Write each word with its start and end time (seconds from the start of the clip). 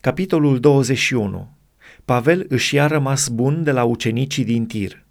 Capitolul 0.00 0.60
21. 0.60 1.48
Pavel 2.04 2.46
își 2.48 2.74
ia 2.74 2.86
rămas 2.86 3.28
bun 3.28 3.62
de 3.62 3.70
la 3.70 3.84
ucenicii 3.84 4.44
din 4.44 4.66
Tir. 4.66 5.04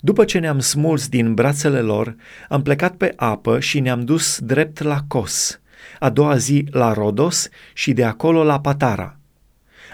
După 0.00 0.24
ce 0.24 0.38
ne-am 0.38 0.58
smuls 0.58 1.08
din 1.08 1.34
brațele 1.34 1.80
lor, 1.80 2.16
am 2.48 2.62
plecat 2.62 2.94
pe 2.94 3.12
apă 3.16 3.60
și 3.60 3.80
ne-am 3.80 4.04
dus 4.04 4.38
drept 4.38 4.82
la 4.82 4.98
Cos, 5.06 5.60
a 5.98 6.10
doua 6.10 6.36
zi 6.36 6.64
la 6.70 6.92
Rodos 6.92 7.48
și 7.74 7.92
de 7.92 8.04
acolo 8.04 8.44
la 8.44 8.60
Patara. 8.60 9.18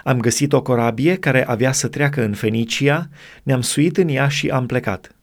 Am 0.03 0.19
găsit 0.19 0.53
o 0.53 0.61
corabie 0.61 1.15
care 1.15 1.47
avea 1.47 1.71
să 1.71 1.87
treacă 1.87 2.23
în 2.23 2.33
Fenicia, 2.33 3.09
ne-am 3.43 3.61
suit 3.61 3.97
în 3.97 4.07
ea 4.07 4.27
și 4.27 4.49
am 4.49 4.65
plecat. 4.65 5.15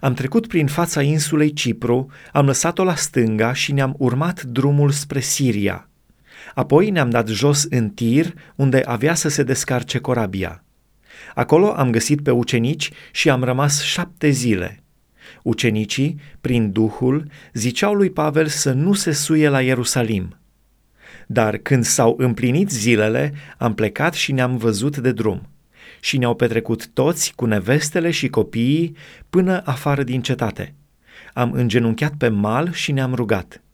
Am 0.00 0.14
trecut 0.14 0.46
prin 0.46 0.66
fața 0.66 1.02
insulei 1.02 1.52
Cipru, 1.52 2.10
am 2.32 2.46
lăsat-o 2.46 2.84
la 2.84 2.94
stânga 2.94 3.52
și 3.52 3.72
ne-am 3.72 3.94
urmat 3.98 4.42
drumul 4.42 4.90
spre 4.90 5.20
Siria– 5.20 5.82
Apoi 6.54 6.90
ne-am 6.90 7.10
dat 7.10 7.28
jos 7.28 7.66
în 7.70 7.90
tir, 7.90 8.34
unde 8.54 8.82
avea 8.84 9.14
să 9.14 9.28
se 9.28 9.42
descarce 9.42 9.98
corabia. 9.98 10.64
Acolo 11.34 11.72
am 11.72 11.90
găsit 11.90 12.22
pe 12.22 12.30
ucenici 12.30 12.90
și 13.12 13.30
am 13.30 13.44
rămas 13.44 13.82
șapte 13.82 14.28
zile. 14.28 14.82
Ucenicii, 15.42 16.20
prin 16.40 16.72
Duhul, 16.72 17.30
ziceau 17.52 17.94
lui 17.94 18.10
Pavel 18.10 18.46
să 18.46 18.72
nu 18.72 18.92
se 18.92 19.12
suie 19.12 19.48
la 19.48 19.60
Ierusalim. 19.60 20.36
Dar 21.26 21.56
când 21.56 21.84
s-au 21.84 22.14
împlinit 22.18 22.70
zilele, 22.70 23.32
am 23.58 23.74
plecat 23.74 24.14
și 24.14 24.32
ne-am 24.32 24.56
văzut 24.56 24.96
de 24.96 25.12
drum. 25.12 25.48
Și 26.00 26.18
ne-au 26.18 26.34
petrecut 26.34 26.88
toți 26.88 27.32
cu 27.34 27.44
nevestele 27.44 28.10
și 28.10 28.28
copiii 28.28 28.96
până 29.30 29.62
afară 29.64 30.02
din 30.02 30.22
cetate. 30.22 30.74
Am 31.32 31.52
îngenunchiat 31.52 32.12
pe 32.18 32.28
mal 32.28 32.72
și 32.72 32.92
ne-am 32.92 33.14
rugat– 33.14 33.60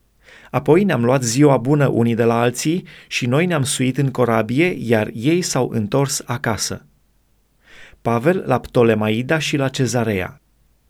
Apoi 0.55 0.85
ne-am 0.85 1.05
luat 1.05 1.23
ziua 1.23 1.57
bună 1.57 1.87
unii 1.87 2.15
de 2.15 2.25
la 2.25 2.41
alții 2.41 2.87
și 3.07 3.27
noi 3.27 3.47
ne-am 3.47 3.62
suit 3.62 3.99
în 3.99 4.11
corabie, 4.11 4.77
iar 4.79 5.11
ei 5.12 5.43
s-au 5.43 5.71
întors 5.73 6.23
acasă. 6.27 6.87
Pavel 8.03 8.42
la 8.47 8.61
Ptolemaida 8.61 9.39
și 9.39 9.56
la 9.56 9.69
Cezarea. 9.69 10.41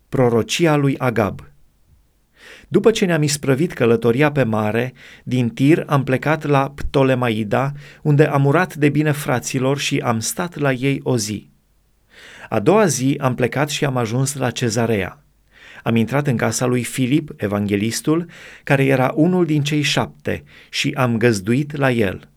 Prorocia 0.08 0.76
lui 0.76 0.98
Agab. 0.98 1.40
După 2.68 2.90
ce 2.90 3.04
ne-am 3.04 3.22
isprăvit 3.22 3.72
călătoria 3.72 4.32
pe 4.32 4.42
mare, 4.42 4.92
din 5.22 5.48
Tir 5.48 5.84
am 5.86 6.04
plecat 6.04 6.44
la 6.44 6.72
Ptolemaida, 6.74 7.72
unde 8.02 8.26
am 8.26 8.44
urat 8.44 8.74
de 8.74 8.88
bine 8.88 9.10
fraților 9.10 9.78
și 9.78 9.98
am 9.98 10.18
stat 10.20 10.58
la 10.58 10.72
ei 10.72 11.00
o 11.02 11.16
zi. 11.16 11.50
A 12.48 12.60
doua 12.60 12.86
zi 12.86 13.16
am 13.20 13.34
plecat 13.34 13.68
și 13.68 13.84
am 13.84 13.96
ajuns 13.96 14.34
la 14.34 14.50
Cezarea. 14.50 15.23
Am 15.84 15.96
intrat 15.96 16.26
în 16.26 16.36
casa 16.36 16.66
lui 16.66 16.82
Filip, 16.82 17.30
evanghelistul, 17.36 18.26
care 18.62 18.84
era 18.84 19.12
unul 19.14 19.44
din 19.44 19.62
cei 19.62 19.82
șapte, 19.82 20.44
și 20.68 20.90
am 20.96 21.16
găzduit 21.16 21.76
la 21.76 21.90
el. 21.90 22.28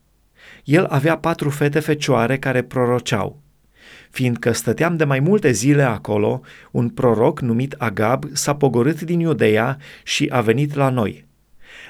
El 0.64 0.86
avea 0.88 1.16
patru 1.16 1.50
fete 1.50 1.80
fecioare 1.80 2.38
care 2.38 2.62
proroceau. 2.62 3.42
Fiindcă 4.10 4.52
stăteam 4.52 4.96
de 4.96 5.04
mai 5.04 5.20
multe 5.20 5.50
zile 5.50 5.82
acolo, 5.82 6.40
un 6.70 6.88
proroc 6.88 7.40
numit 7.40 7.74
Agab 7.78 8.24
s-a 8.32 8.54
pogorât 8.54 9.00
din 9.00 9.20
Iudeea 9.20 9.78
și 10.02 10.28
a 10.32 10.40
venit 10.40 10.74
la 10.74 10.88
noi. 10.88 11.26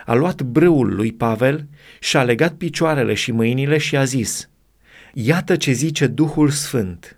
A 0.07 0.15
luat 0.15 0.43
brâul 0.43 0.95
lui 0.95 1.13
Pavel 1.13 1.67
și 2.01 2.17
a 2.17 2.23
legat 2.23 2.53
picioarele 2.53 3.15
și 3.15 3.33
mâinile 3.33 3.79
și 3.79 3.97
a 3.97 4.05
zis, 4.05 4.49
Iată 5.13 5.57
ce 5.57 5.73
zice 5.73 6.07
Duhul 6.07 6.51
Sfânt– 6.51 7.13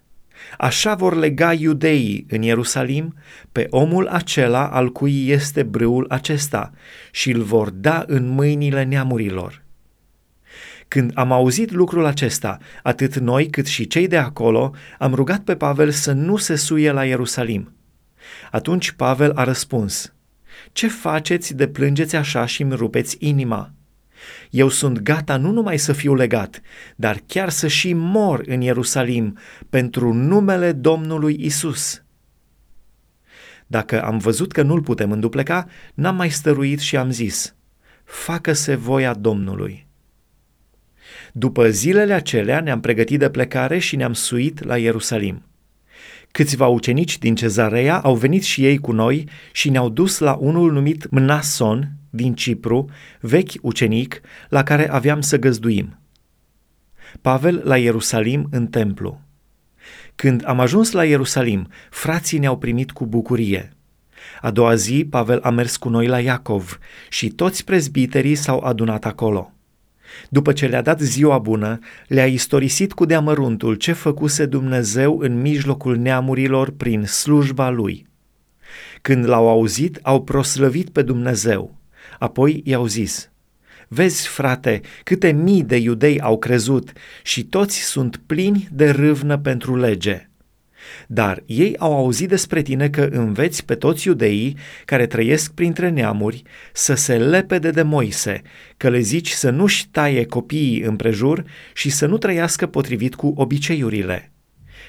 Așa 0.58 0.94
vor 0.94 1.16
lega 1.16 1.52
iudeii 1.52 2.26
în 2.28 2.42
Ierusalim 2.42 3.14
pe 3.52 3.66
omul 3.70 4.06
acela 4.06 4.68
al 4.68 4.92
cui 4.92 5.28
este 5.28 5.62
brâul 5.62 6.06
acesta 6.08 6.72
și 7.10 7.30
îl 7.30 7.42
vor 7.42 7.70
da 7.70 8.04
în 8.06 8.28
mâinile 8.28 8.82
neamurilor. 8.84 9.62
Când 10.88 11.10
am 11.14 11.32
auzit 11.32 11.70
lucrul 11.70 12.04
acesta, 12.04 12.58
atât 12.82 13.16
noi 13.16 13.50
cât 13.50 13.66
și 13.66 13.86
cei 13.86 14.06
de 14.06 14.16
acolo, 14.16 14.74
am 14.98 15.14
rugat 15.14 15.40
pe 15.40 15.56
Pavel 15.56 15.90
să 15.90 16.12
nu 16.12 16.36
se 16.36 16.54
suie 16.54 16.90
la 16.90 17.04
Ierusalim. 17.04 17.74
Atunci 18.50 18.90
Pavel 18.90 19.32
a 19.34 19.44
răspuns, 19.44 20.14
Ce 20.72 20.88
faceți 20.88 21.54
de 21.54 21.68
plângeți 21.68 22.16
așa 22.16 22.46
și 22.46 22.62
îmi 22.62 22.74
rupeți 22.74 23.16
inima?" 23.18 23.72
Eu 24.50 24.68
sunt 24.68 24.98
gata 24.98 25.36
nu 25.36 25.50
numai 25.50 25.78
să 25.78 25.92
fiu 25.92 26.14
legat, 26.14 26.60
dar 26.96 27.20
chiar 27.26 27.48
să 27.48 27.66
și 27.66 27.92
mor 27.92 28.42
în 28.46 28.60
Ierusalim 28.60 29.38
pentru 29.70 30.12
numele 30.12 30.72
Domnului 30.72 31.36
Isus. 31.40 32.02
Dacă 33.66 34.02
am 34.02 34.18
văzut 34.18 34.52
că 34.52 34.62
nu-l 34.62 34.82
putem 34.82 35.12
îndupleca, 35.12 35.66
n-am 35.94 36.16
mai 36.16 36.30
stăruit 36.30 36.78
și 36.80 36.96
am 36.96 37.10
zis, 37.10 37.54
facă-se 38.04 38.74
voia 38.74 39.14
Domnului. 39.14 39.86
După 41.32 41.68
zilele 41.68 42.12
acelea 42.12 42.60
ne-am 42.60 42.80
pregătit 42.80 43.18
de 43.18 43.30
plecare 43.30 43.78
și 43.78 43.96
ne-am 43.96 44.12
suit 44.12 44.64
la 44.64 44.78
Ierusalim. 44.78 45.49
Câțiva 46.32 46.66
ucenici 46.66 47.18
din 47.18 47.34
Cezarea 47.34 48.00
au 48.00 48.14
venit 48.14 48.42
și 48.42 48.64
ei 48.64 48.78
cu 48.78 48.92
noi 48.92 49.28
și 49.52 49.70
ne-au 49.70 49.88
dus 49.88 50.18
la 50.18 50.34
unul 50.34 50.72
numit 50.72 51.10
Mnason 51.10 51.88
din 52.10 52.34
Cipru, 52.34 52.90
vechi 53.20 53.52
ucenic, 53.62 54.20
la 54.48 54.62
care 54.62 54.90
aveam 54.90 55.20
să 55.20 55.38
găzduim. 55.38 55.98
Pavel 57.20 57.62
la 57.64 57.78
Ierusalim 57.78 58.48
în 58.50 58.66
templu. 58.66 59.20
Când 60.14 60.42
am 60.46 60.60
ajuns 60.60 60.90
la 60.90 61.04
Ierusalim, 61.04 61.68
frații 61.90 62.38
ne-au 62.38 62.58
primit 62.58 62.90
cu 62.90 63.06
bucurie. 63.06 63.72
A 64.40 64.50
doua 64.50 64.74
zi, 64.74 65.06
Pavel 65.10 65.40
a 65.42 65.50
mers 65.50 65.76
cu 65.76 65.88
noi 65.88 66.06
la 66.06 66.20
Iacov 66.20 66.78
și 67.08 67.28
toți 67.28 67.64
prezbiterii 67.64 68.34
s-au 68.34 68.58
adunat 68.58 69.04
acolo. 69.04 69.52
După 70.28 70.52
ce 70.52 70.66
le-a 70.66 70.82
dat 70.82 71.00
ziua 71.00 71.38
bună, 71.38 71.78
le-a 72.06 72.26
istorisit 72.26 72.92
cu 72.92 73.04
deamăruntul 73.04 73.74
ce 73.74 73.92
făcuse 73.92 74.46
Dumnezeu 74.46 75.18
în 75.18 75.40
mijlocul 75.40 75.96
neamurilor 75.96 76.70
prin 76.70 77.04
slujba 77.04 77.70
lui. 77.70 78.06
Când 79.02 79.28
l-au 79.28 79.48
auzit, 79.48 79.98
au 80.02 80.22
proslăvit 80.22 80.90
pe 80.90 81.02
Dumnezeu. 81.02 81.78
Apoi 82.18 82.62
i-au 82.64 82.86
zis, 82.86 83.30
Vezi, 83.88 84.28
frate, 84.28 84.80
câte 85.04 85.32
mii 85.32 85.62
de 85.62 85.76
iudei 85.76 86.20
au 86.20 86.38
crezut 86.38 86.92
și 87.22 87.44
toți 87.44 87.82
sunt 87.82 88.20
plini 88.26 88.68
de 88.72 88.90
râvnă 88.90 89.38
pentru 89.38 89.76
lege. 89.76 90.29
Dar 91.06 91.42
ei 91.46 91.76
au 91.78 91.96
auzit 91.96 92.28
despre 92.28 92.62
tine 92.62 92.88
că 92.88 93.08
înveți 93.10 93.64
pe 93.64 93.74
toți 93.74 94.06
iudeii 94.06 94.56
care 94.84 95.06
trăiesc 95.06 95.52
printre 95.52 95.88
neamuri 95.88 96.42
să 96.72 96.94
se 96.94 97.18
lepede 97.18 97.70
de 97.70 97.82
Moise, 97.82 98.42
că 98.76 98.88
le 98.88 99.00
zici 99.00 99.30
să 99.30 99.50
nu-și 99.50 99.88
taie 99.88 100.24
copiii 100.24 100.80
împrejur 100.80 101.44
și 101.74 101.90
să 101.90 102.06
nu 102.06 102.18
trăiască 102.18 102.66
potrivit 102.66 103.14
cu 103.14 103.32
obiceiurile. 103.36 104.32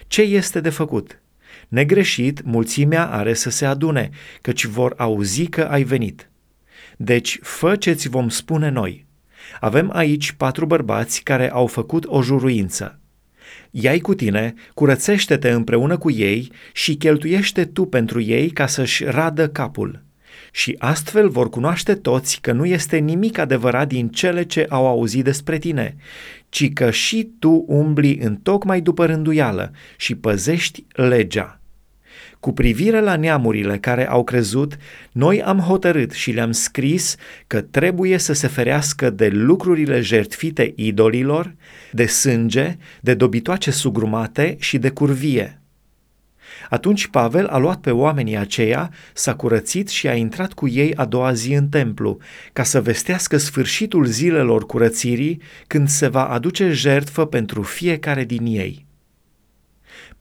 Ce 0.07 0.21
este 0.21 0.59
de 0.59 0.69
făcut? 0.69 1.21
Negreșit, 1.67 2.43
mulțimea 2.43 3.07
are 3.07 3.33
să 3.33 3.49
se 3.49 3.65
adune, 3.65 4.09
căci 4.41 4.65
vor 4.65 4.93
auzi 4.97 5.45
că 5.45 5.61
ai 5.61 5.83
venit. 5.83 6.29
Deci, 6.97 7.39
fă 7.41 7.75
ce-ți 7.75 8.09
vom 8.09 8.29
spune 8.29 8.69
noi. 8.69 9.05
Avem 9.59 9.89
aici 9.93 10.31
patru 10.31 10.65
bărbați 10.65 11.23
care 11.23 11.51
au 11.51 11.67
făcut 11.67 12.05
o 12.07 12.21
juruință. 12.21 13.00
Ia-i 13.71 13.99
cu 13.99 14.13
tine, 14.13 14.53
curățește-te 14.73 15.49
împreună 15.49 15.97
cu 15.97 16.11
ei 16.11 16.51
și 16.73 16.95
cheltuiește 16.95 17.65
tu 17.65 17.85
pentru 17.85 18.21
ei 18.21 18.49
ca 18.49 18.67
să-și 18.67 19.03
radă 19.03 19.49
capul. 19.49 20.03
Și 20.51 20.75
astfel 20.79 21.29
vor 21.29 21.49
cunoaște 21.49 21.95
toți 21.95 22.41
că 22.41 22.51
nu 22.51 22.65
este 22.65 22.97
nimic 22.97 23.37
adevărat 23.37 23.87
din 23.87 24.09
cele 24.09 24.43
ce 24.43 24.65
au 24.69 24.87
auzit 24.87 25.23
despre 25.23 25.57
tine, 25.57 25.95
ci 26.49 26.73
că 26.73 26.91
și 26.91 27.29
tu 27.39 27.65
umbli 27.67 28.17
în 28.17 28.35
tocmai 28.35 28.81
după 28.81 29.05
rânduială 29.05 29.71
și 29.97 30.15
păzești 30.15 30.85
legea. 30.93 31.60
Cu 32.41 32.51
privire 32.51 32.99
la 32.99 33.15
neamurile 33.15 33.77
care 33.77 34.07
au 34.07 34.23
crezut, 34.23 34.77
noi 35.11 35.41
am 35.41 35.59
hotărât 35.59 36.11
și 36.11 36.31
le-am 36.31 36.51
scris 36.51 37.15
că 37.47 37.61
trebuie 37.61 38.17
să 38.17 38.33
se 38.33 38.47
ferească 38.47 39.09
de 39.09 39.27
lucrurile 39.27 40.01
jertfite 40.01 40.73
idolilor, 40.75 41.55
de 41.91 42.05
sânge, 42.05 42.77
de 43.01 43.13
dobitoace 43.13 43.71
sugrumate 43.71 44.55
și 44.59 44.77
de 44.77 44.89
curvie. 44.89 45.61
Atunci 46.69 47.07
Pavel 47.07 47.47
a 47.47 47.57
luat 47.57 47.79
pe 47.79 47.91
oamenii 47.91 48.37
aceia, 48.37 48.91
s-a 49.13 49.35
curățit 49.35 49.87
și 49.87 50.07
a 50.07 50.13
intrat 50.13 50.53
cu 50.53 50.67
ei 50.67 50.95
a 50.95 51.05
doua 51.05 51.33
zi 51.33 51.53
în 51.53 51.67
templu, 51.67 52.17
ca 52.53 52.63
să 52.63 52.81
vestească 52.81 53.37
sfârșitul 53.37 54.05
zilelor 54.05 54.65
curățirii, 54.65 55.41
când 55.67 55.87
se 55.87 56.07
va 56.07 56.25
aduce 56.25 56.71
jertfă 56.71 57.25
pentru 57.25 57.61
fiecare 57.61 58.23
din 58.23 58.45
ei. 58.45 58.85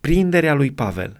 Prinderea 0.00 0.54
lui 0.54 0.70
Pavel 0.70 1.14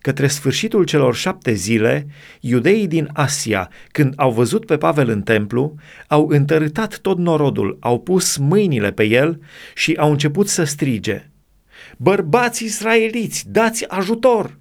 Către 0.00 0.26
sfârșitul 0.26 0.84
celor 0.84 1.14
șapte 1.14 1.52
zile, 1.52 2.06
iudeii 2.40 2.86
din 2.86 3.08
Asia, 3.12 3.70
când 3.92 4.12
au 4.16 4.30
văzut 4.30 4.66
pe 4.66 4.76
Pavel 4.76 5.08
în 5.08 5.22
templu, 5.22 5.74
au 6.06 6.28
întărâtat 6.28 6.98
tot 6.98 7.18
norodul, 7.18 7.76
au 7.80 8.00
pus 8.00 8.36
mâinile 8.36 8.92
pe 8.92 9.04
el 9.04 9.40
și 9.74 9.94
au 9.98 10.10
început 10.10 10.48
să 10.48 10.64
strige. 10.64 11.30
Bărbați 11.96 12.64
israeliți, 12.64 13.44
dați 13.50 13.88
ajutor! 13.88 14.58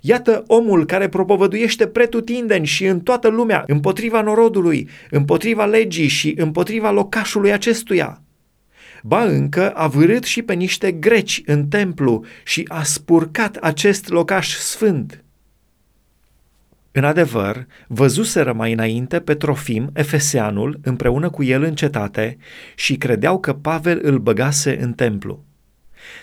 Iată 0.00 0.44
omul 0.46 0.86
care 0.86 1.08
propovăduiește 1.08 1.86
pretutindeni 1.86 2.66
și 2.66 2.84
în 2.84 3.00
toată 3.00 3.28
lumea 3.28 3.64
împotriva 3.66 4.20
norodului, 4.20 4.88
împotriva 5.10 5.64
legii 5.64 6.08
și 6.08 6.34
împotriva 6.36 6.90
locașului 6.90 7.52
acestuia. 7.52 8.22
Ba 9.02 9.24
încă 9.24 9.70
a 9.70 9.86
vârât 9.86 10.24
și 10.24 10.42
pe 10.42 10.54
niște 10.54 10.92
greci 10.92 11.42
în 11.46 11.68
templu 11.68 12.24
și 12.44 12.64
a 12.68 12.82
spurcat 12.82 13.56
acest 13.56 14.08
locaș 14.08 14.56
sfânt. 14.56 15.22
În 16.92 17.04
adevăr, 17.04 17.66
văzuseră 17.86 18.52
mai 18.52 18.72
înainte 18.72 19.20
pe 19.20 19.34
Trofim, 19.34 19.90
Efeseanul, 19.92 20.80
împreună 20.82 21.30
cu 21.30 21.42
el 21.42 21.62
în 21.62 21.74
cetate 21.74 22.36
și 22.74 22.96
credeau 22.96 23.40
că 23.40 23.52
Pavel 23.52 24.00
îl 24.02 24.18
băgase 24.18 24.82
în 24.82 24.92
templu. 24.92 25.44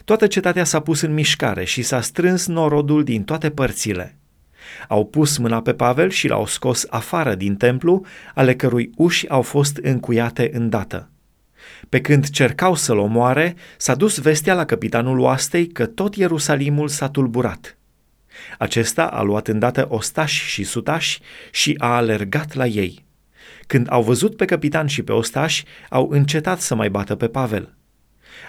Toată 0.04 0.28
cetatea 0.28 0.64
s-a 0.64 0.80
pus 0.80 1.02
în 1.02 1.14
mișcare 1.14 1.64
și 1.64 1.82
s-a 1.82 2.02
strâns 2.02 2.48
norodul 2.48 3.04
din 3.04 3.24
toate 3.24 3.50
părțile. 3.50 4.18
Au 4.88 5.06
pus 5.06 5.38
mâna 5.38 5.62
pe 5.62 5.74
Pavel 5.74 6.10
și 6.10 6.28
l-au 6.28 6.46
scos 6.46 6.86
afară 6.90 7.36
din 7.36 7.56
templu, 7.56 8.06
ale 8.34 8.56
cărui 8.56 8.90
uși 8.96 9.30
au 9.30 9.42
fost 9.42 9.78
încuiate 9.78 10.50
îndată. 10.54 11.10
Pe 11.90 12.02
când 12.02 12.30
cercau 12.30 12.76
să-l 12.76 12.98
omoare, 12.98 13.56
s-a 13.78 13.96
dus 13.96 14.20
vestea 14.20 14.54
la 14.54 14.66
capitanul 14.66 15.20
oastei 15.20 15.68
că 15.68 15.86
tot 15.86 16.16
Ierusalimul 16.16 16.88
s-a 16.88 17.10
tulburat. 17.10 17.78
Acesta 18.58 19.06
a 19.06 19.22
luat 19.22 19.48
îndată 19.48 19.86
ostași 19.90 20.46
și 20.46 20.64
sutași 20.64 21.20
și 21.52 21.76
a 21.78 21.96
alergat 21.96 22.54
la 22.54 22.66
ei. 22.66 23.06
Când 23.68 23.88
au 23.90 24.04
văzut 24.04 24.36
pe 24.36 24.46
capitan 24.46 24.88
și 24.88 25.04
pe 25.04 25.12
ostași, 25.12 25.66
au 25.90 26.10
încetat 26.10 26.62
să 26.62 26.76
mai 26.76 26.90
bată 26.90 27.16
pe 27.16 27.28
Pavel. 27.28 27.76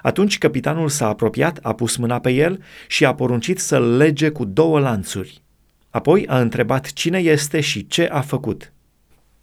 Atunci 0.03 0.39
capitanul 0.39 0.89
s-a 0.89 1.09
apropiat, 1.09 1.59
a 1.63 1.75
pus 1.75 1.97
mâna 1.97 2.21
pe 2.21 2.31
el 2.31 2.63
și 2.87 3.05
a 3.05 3.15
poruncit 3.15 3.59
să-l 3.59 3.97
lege 3.97 4.29
cu 4.29 4.45
două 4.45 4.79
lanțuri. 4.79 5.43
Apoi 5.91 6.27
a 6.27 6.41
întrebat 6.41 6.93
cine 6.93 7.19
este 7.19 7.61
și 7.61 7.87
ce 7.87 8.07
a 8.07 8.21
făcut. 8.21 8.73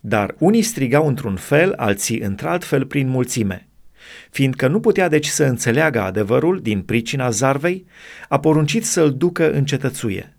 Dar 0.05 0.35
unii 0.38 0.61
strigau 0.61 1.07
într-un 1.07 1.35
fel, 1.35 1.73
alții 1.75 2.19
într-alt 2.19 2.63
fel 2.63 2.85
prin 2.85 3.07
mulțime. 3.07 3.67
Fiindcă 4.29 4.67
nu 4.67 4.79
putea 4.79 5.07
deci 5.07 5.25
să 5.25 5.44
înțeleagă 5.44 6.01
adevărul 6.01 6.61
din 6.61 6.81
pricina 6.81 7.29
zarvei, 7.29 7.85
a 8.29 8.39
poruncit 8.39 8.85
să-l 8.85 9.13
ducă 9.13 9.51
în 9.51 9.65
cetățuie. 9.65 10.38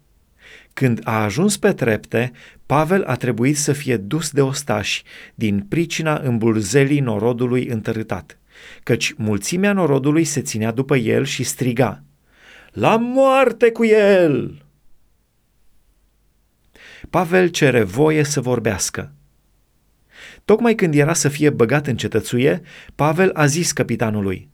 Când 0.72 1.00
a 1.04 1.22
ajuns 1.22 1.56
pe 1.56 1.72
trepte, 1.72 2.32
Pavel 2.66 3.04
a 3.04 3.14
trebuit 3.14 3.56
să 3.56 3.72
fie 3.72 3.96
dus 3.96 4.30
de 4.30 4.42
ostași 4.42 5.02
din 5.34 5.60
pricina 5.60 6.18
îmbulzelii 6.18 7.00
norodului 7.00 7.66
întărâtat, 7.66 8.38
căci 8.82 9.14
mulțimea 9.16 9.72
norodului 9.72 10.24
se 10.24 10.40
ținea 10.40 10.72
după 10.72 10.96
el 10.96 11.24
și 11.24 11.42
striga, 11.42 12.02
La 12.72 12.96
moarte 12.96 13.70
cu 13.70 13.84
el! 13.84 14.62
Pavel 17.10 17.48
cere 17.48 17.82
voie 17.82 18.22
să 18.22 18.40
vorbească. 18.40 19.12
Tocmai 20.44 20.74
când 20.74 20.94
era 20.94 21.12
să 21.12 21.28
fie 21.28 21.50
băgat 21.50 21.86
în 21.86 21.96
cetățuie, 21.96 22.62
Pavel 22.94 23.30
a 23.34 23.46
zis 23.46 23.72
capitanului, 23.72 24.48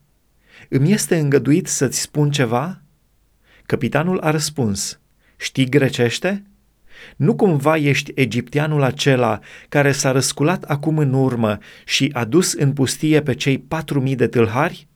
Îmi 0.69 0.93
este 0.93 1.19
îngăduit 1.19 1.67
să-ți 1.67 2.01
spun 2.01 2.31
ceva? 2.31 2.83
Capitanul 3.67 4.21
a 4.21 4.31
răspuns, 4.31 5.01
Știi 5.37 5.69
grecește? 5.69 6.45
Nu 7.17 7.35
cumva 7.35 7.77
ești 7.77 8.13
egipteanul 8.15 8.83
acela 8.83 9.39
care 9.69 9.93
s-a 9.93 10.11
răsculat 10.11 10.65
acum 10.65 10.99
în 10.99 11.13
urmă 11.13 11.59
și 11.85 12.11
a 12.13 12.25
dus 12.25 12.53
în 12.53 12.73
pustie 12.73 13.23
pe 13.23 13.35
cei 13.35 13.59
patru 13.59 14.01
mii 14.01 14.17
de 14.17 14.27
tâlhari? 14.27 14.89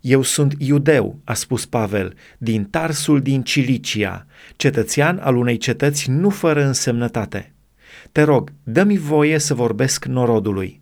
Eu 0.00 0.22
sunt 0.22 0.54
iudeu, 0.58 1.20
a 1.24 1.34
spus 1.34 1.66
Pavel, 1.66 2.14
din 2.38 2.64
Tarsul 2.64 3.20
din 3.20 3.42
Cilicia, 3.42 4.26
cetățean 4.56 5.18
al 5.18 5.36
unei 5.36 5.56
cetăți 5.56 6.10
nu 6.10 6.30
fără 6.30 6.64
însemnătate. 6.64 7.51
Te 8.12 8.22
rog, 8.22 8.52
dă-mi 8.62 8.98
voie 8.98 9.38
să 9.38 9.54
vorbesc 9.54 10.04
norodului. 10.04 10.80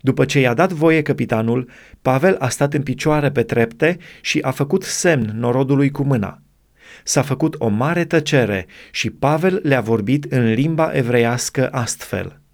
După 0.00 0.24
ce 0.24 0.40
i-a 0.40 0.54
dat 0.54 0.72
voie 0.72 1.02
capitanul, 1.02 1.70
Pavel 2.02 2.36
a 2.38 2.48
stat 2.48 2.74
în 2.74 2.82
picioare 2.82 3.30
pe 3.30 3.42
trepte 3.42 3.98
și 4.20 4.38
a 4.38 4.50
făcut 4.50 4.82
semn 4.82 5.32
norodului 5.38 5.90
cu 5.90 6.02
mâna. 6.02 6.40
S-a 7.04 7.22
făcut 7.22 7.54
o 7.58 7.68
mare 7.68 8.04
tăcere 8.04 8.66
și 8.90 9.10
Pavel 9.10 9.60
le-a 9.62 9.80
vorbit 9.80 10.24
în 10.24 10.52
limba 10.52 10.90
evreiască 10.92 11.68
astfel– 11.72 12.40